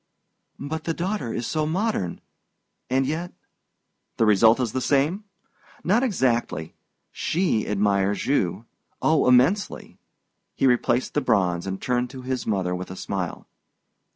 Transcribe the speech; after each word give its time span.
"But 0.57 0.85
the 0.85 0.95
daughter 0.95 1.31
is 1.31 1.45
so 1.45 1.67
modern 1.67 2.21
and 2.89 3.05
yet" 3.05 3.33
"The 4.17 4.25
result 4.25 4.59
is 4.59 4.71
the 4.71 4.81
same? 4.81 5.25
Not 5.83 6.01
exactly. 6.01 6.73
She 7.11 7.67
admires 7.67 8.25
you 8.25 8.65
oh, 8.99 9.27
immensely!" 9.27 9.99
He 10.55 10.65
replaced 10.65 11.13
the 11.13 11.21
bronze 11.21 11.67
and 11.67 11.79
turned 11.79 12.09
to 12.09 12.23
his 12.23 12.47
mother 12.47 12.73
with 12.73 12.89
a 12.89 12.95
smile. 12.95 13.45